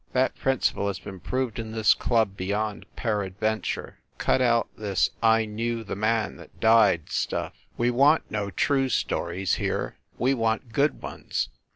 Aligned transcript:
That 0.13 0.33
principle 0.35 0.87
has 0.87 0.97
been 0.97 1.19
proved 1.19 1.59
in 1.59 1.73
this 1.73 1.93
club 1.93 2.35
beyond 2.35 2.87
peradventure. 2.95 3.99
Cut 4.17 4.41
out 4.41 4.67
this 4.75 5.11
1 5.19 5.43
knew 5.53 5.83
the 5.83 5.95
man 5.95 6.37
that 6.37 6.59
died 6.59 7.11
stuff! 7.11 7.53
We 7.77 7.91
want 7.91 8.23
no 8.31 8.49
true 8.49 8.89
stories 8.89 9.53
here: 9.61 9.97
we 10.17 10.33
want 10.33 10.73
good 10.73 11.03
ones! 11.03 11.49